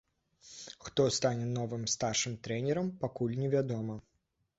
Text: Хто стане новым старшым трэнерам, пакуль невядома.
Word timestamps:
Хто 0.85 1.01
стане 1.17 1.45
новым 1.57 1.83
старшым 1.95 2.33
трэнерам, 2.47 2.89
пакуль 3.05 3.37
невядома. 3.43 3.99